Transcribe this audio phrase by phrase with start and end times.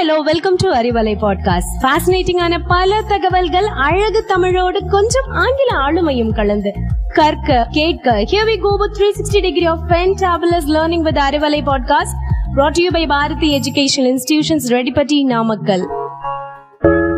[0.00, 1.82] Hello welcome to Arivalai podcast.
[1.82, 6.72] ஃபேசினேட்டிங்கான பல தகவல்கள் அழகு தமிழோடு கொஞ்சம் ஆங்கில ஆளுமையும் கலந்து.
[7.14, 12.14] கற்க கேட்க here we go with 360 degree of fantabulous learning with Arivalai podcast
[12.56, 15.88] brought to you by Bharathi educational institutions Reddipatti Namakkal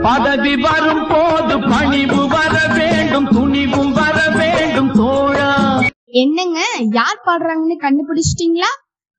[0.03, 5.81] பதவி வரும் போது பணிவு வர வேண்டும் துணிவும் வர வேண்டும் தோழா.
[6.05, 8.71] என்னங்க யார் பாடுறாங்கன்னு கண்டுபிடிச்சிட்டீங்களா?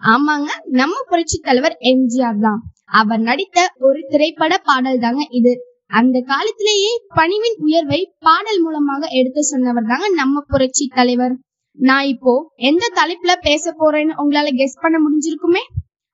[0.04, 2.64] ஆமாங்க நம்ம புரட்சி தலைவர் எம்ஜிஆர் தான்.
[2.90, 5.54] அவர் நடித்த ஒரு திரைப்பட பாடல் தாங்க இது.
[6.00, 11.36] அந்த காலத்திலேயே பணிவின் உயர்வை பாடல் மூலமாக எடுத்து சொன்னவர் தாங்க நம்ம புரட்சி தலைவர்.
[11.78, 12.34] நான் இப்போ
[12.70, 15.64] எந்த தலைப்புல பேச போறேன்னு உங்களால கெஸ் பண்ண முடிஞ்சிருக்குமே?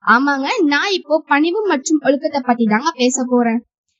[0.05, 3.59] ஆமாங்க நான் இப்போ பணிவு மற்றும் ஒழுக்கத்தை பத்தி தாங்க பேச போறேன்.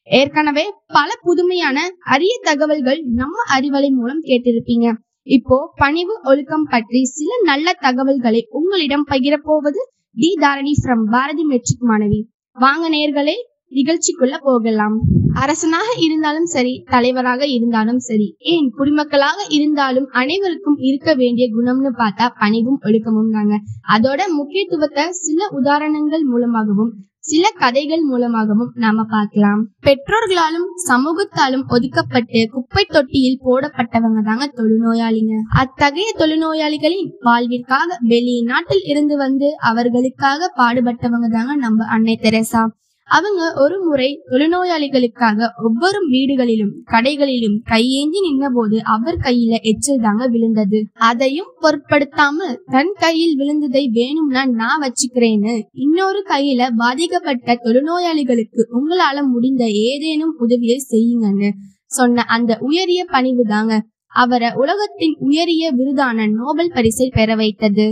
[0.10, 1.78] ஏற்கனவே பல புதுமையான
[2.14, 4.88] அரிய தகவல்கள் நம்ம அறிவலை மூலம் கேட்டிருப்பீங்க.
[5.28, 9.82] இப்போ பணிவு ஒழுக்கம் பற்றி சில நல்ல தகவல்களை உங்களிடம் பகிரப்போவது
[10.18, 12.22] D Tharani from Bharathi matric மாணவி.
[12.60, 13.36] வாங்க நேர்களே
[13.72, 14.96] நிகழ்ச்சிக்குள்ள போகலாம்.
[15.34, 22.80] அரசனாக இருந்தாலும் சரி தலைவராக இருந்தாலும் சரி ஏன் குடிமக்களாக இருந்தாலும் அனைவருக்கும் இருக்க வேண்டிய குணம்னு பார்த்தா பணிவும்
[22.88, 23.58] ஒழுக்கமும் தாங்க.
[23.96, 26.92] அதோட முக்கியத்துவத்தை சில உதாரணங்கள் மூலமாகவும்
[27.30, 29.62] சில கதைகள் மூலமாகவும் நாம பார்க்கலாம்.
[29.86, 35.36] பெற்றோர்களாலும் சமூகத்தாலும் ஒதுக்கப்பட்டு குப்பை தொட்டியில் போடப்பட்டவங்க தாங்க தொழுநோயாளிங்க.
[35.62, 42.64] அத்தகைய தொழுநோயாளிகளின் வாழ்விற்காக வெளிநாட்டில் இருந்து வந்து அவர்களுக்காக பாடுபட்டவங்க தாங்க நம்ம அன்னை தெரசா.
[43.10, 50.80] அவங்க ஒரு முறை தொழுநோயாளிகளுக்காக ஒவ்வொரு வீடுகளிலும் கடைகளிலும் கையேந்தி நின்னபோது அவர் கையில எச்சில் தாங்க விழுந்தது.
[51.10, 60.36] அதையும் பொருட்படுத்தாமல் தன் கையில் விழுந்ததை வேணும்னா நான் வச்சுக்கிறேன்னு இன்னொரு கையில பாதிக்கப்பட்ட தொழுநோயாளிகளுக்கு உங்களால முடிந்த ஏதேனும்
[60.38, 61.52] உதவியை செய்யுங்கன்னு
[61.86, 63.74] சொன்ன அந்த உயரிய பணிவு தாங்க
[64.14, 67.86] அவரை உலகத்தின் உயரிய விருதான நோபல் பரிசை பெற வைத்தது.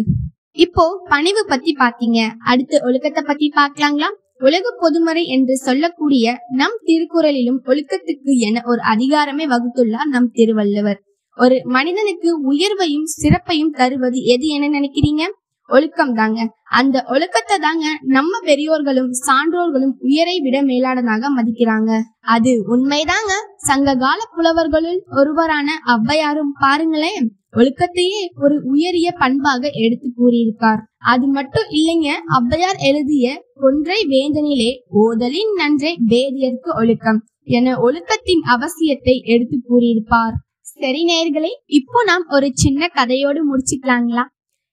[0.52, 2.20] இப்போ பணிவு பத்தி பாத்தீங்க.
[2.46, 4.10] அடுத்து ஒழுக்கத்தை பத்தி பாக்கலாங்களா?
[4.40, 11.00] உலக பொதுமறை என்று சொல்லக்கூடிய நம் திருக்குறளிலும் ஒழுக்கத்துக்கு என ஒரு அதிகாரமே வகுத்துள்ளார் நம் திருவள்ளுவர்.
[11.38, 15.26] ஒரு மனிதனுக்கு உயர்வையும் சிறப்பையும் தருவது எது என நினைக்கிறீங்க?
[15.70, 16.40] ஒழுக்கம் தாங்க
[16.70, 21.92] அந்த ஒழுக்கத்தை தாங்க நம்ம பெரியோர்களும் சான்றோர்களும் உயரை விட மேலானதாக மதிக்கிறாங்க.
[22.36, 23.34] அது உண்மைதாங்க.
[23.68, 30.82] சங்க கால புலவர்களுள் ஒருவரான ஔவையாரும் பாருங்களேன் ஒழுக்கத்தையே ஒரு உயரிய பண்பாக எடுத்து கூறியிருக்கார்.
[31.06, 34.72] அது மட்டும் இல்லைங்க ஔவையார் எழுதிய கொன்றை வேந்தனிலே
[35.04, 37.20] ஓதலின் நன்றே வேதியர்க்கு ஒழுக்கம்
[37.58, 40.36] என ஒழுக்கத்தின் அவசியத்தை எடுத்து கூறியிருப்பார்.
[40.74, 44.26] சரி நேயர்களே இப்போ நாம் ஒரு சின்ன கதையோடு முடிச்சுக்கலாங்களா?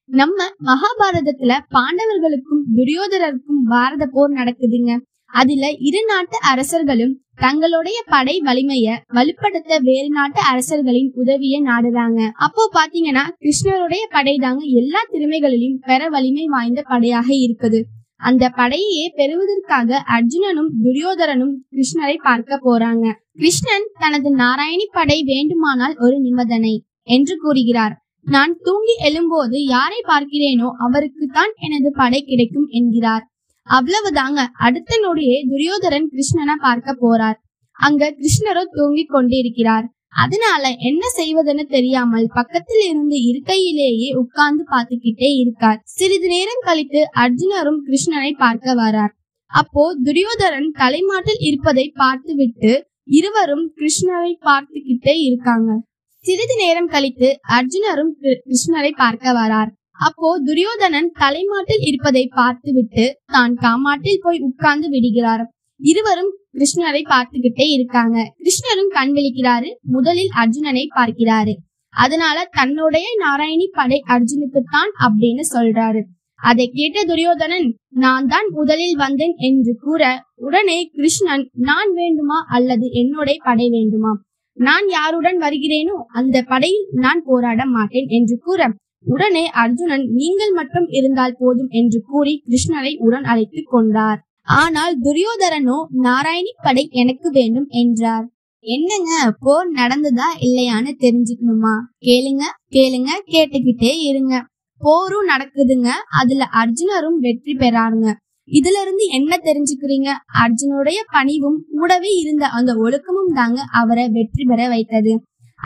[0.09, 4.93] நம்ம மகாபாரதத்துல பாண்டவர்களுக்கும் துரியோதரருக்கும் பாரத போர் நடக்குதுங்க.
[5.33, 12.19] அதுல இரு நாட்டு அரசர்களும் தங்களுடைய படை வலிமைய வலுப்படுத்த வேறு நாட்டு அரசர்களின் உதவியை நாடுறாங்க.
[12.45, 17.81] அப்போ பாத்தீங்கன்னா கிருஷ்ணருடைய படை தாங்க எல்லா திறமைகளிலும் பெற வலிமை வாய்ந்த படையாக இருக்குது.
[18.21, 23.05] அந்த படையையே பெறுவதற்காக அர்ஜுனனும் துரியோதரனும் கிருஷ்ணரை பார்க்க போறாங்க.
[23.33, 26.73] கிருஷ்ணன் தனது நாராயணி படை வேண்டுமானால் ஒரு நிபந்தனை
[27.07, 27.95] என்று கூறுகிறார்.
[28.25, 33.25] நான் தூங்கி எழும்போது யாரை பார்க்கிறேனோ அவருக்குத்தான் எனது படை கிடைக்கும் என்கிறார்.
[33.69, 34.45] அவ்வளவுதாங்க.
[34.53, 37.35] அடுத்த நொடியே துரியோதரன் கிருஷ்ணனை பார்க்க போறார்.
[37.71, 39.89] அங்க கிருஷ்ணரோ தூங்கிக் கொண்டிருக்கிறார்.
[40.07, 45.81] அதனால என்ன செய்வதுன்னு தெரியாமல் பக்கத்தில் இருந்து இருக்கையிலேயே உட்கார்ந்து பார்த்துக்கிட்டே இருக்கார்.
[45.83, 49.11] சிறிது நேரம் கழித்து அர்ஜுனரும் கிருஷ்ணனை பார்க்க வரார்.
[49.45, 55.81] அப்போ துரியோதரன் தலைமாட்டில் இருப்பதை பார்த்துவிட்டு இருவரும் கிருஷ்ணரை பார்த்துக்கிட்டே இருக்காங்க.
[56.21, 59.69] சிறிது நேரம் கழித்து அர்ஜுனரும் கிரு- கிருஷ்ணரை பார்க்க வரார்.
[59.99, 65.43] அப்போ துரியோதனன் தலைமாட்டில் இருப்பதை பார்த்துவிட்டு தான் காமாட்டில் போய் உட்கார்ந்து விடுகிறார்.
[65.79, 68.17] இருவரும் கிருஷ்ணரை பார்த்துக்கிட்டே இருக்காங்க.
[68.37, 69.69] கிருஷ்ணரும் கண் விழிக்கிறாரு.
[69.83, 71.53] முதலில் அர்ஜுனனை பார்க்கிறாரு.
[71.93, 76.01] அதனால தன்னுடைய நாராயணி படை அர்ஜுனுக்குத்தான் அப்படின்னு சொல்றாரு.
[76.39, 80.03] அதை கேட்ட துரியோதனன் நான் தான் முதலில் வந்தேன் என்று கூற
[80.35, 84.11] உடனே கிருஷ்ணன் நான் வேண்டுமா அல்லது என்னுடைய படை வேண்டுமா?
[84.57, 88.67] நான் யாருடன் வருகிறேனோ அந்த படையில் நான் போராட மாட்டேன் என்று கூற
[89.05, 94.19] உடனே அர்ஜுனன் நீங்கள் மட்டும் இருந்தால் போதும் என்று கூறி கிருஷ்ணரை உடன் அழைத்துக் கொண்டார்.
[94.57, 98.25] ஆனால் துரியோதரனோ நாராயணி படை எனக்கு வேண்டும் என்றார்.
[98.65, 101.75] என்னங்க போர் நடந்ததா இல்லையான்னு தெரிஞ்சுக்கணுமா?
[101.99, 104.35] கேளுங்க கேளுங்க கேட்டுக்கிட்டே இருங்க.
[104.81, 108.09] போரும் நடக்குதுங்க அதுல அர்ஜுனரும் வெற்றி பெறாருங்க.
[108.47, 110.09] இதுல இருந்து என்ன தெரிஞ்சுக்கிறீங்க?
[110.41, 115.13] அர்ஜுனுடைய பணிவும் கூடவே இருந்த அந்த ஒழுக்கமும் தாங்க அவரை வெற்றி பெற வைத்தது.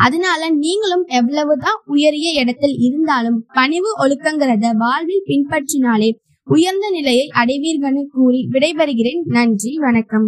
[0.05, 6.09] அதனால நீங்களும் எவ்வளவுதான் உயரிய இடத்தில் இருந்தாலும் பணிவு ஒழுக்கங்கிறத வாழ்வில் பின்பற்றினாலே
[6.47, 9.21] உயர்ந்த நிலையை அடைவீர்கள்னு கூறி விடைபெறுகிறேன்.
[9.37, 10.27] நன்றி வணக்கம்.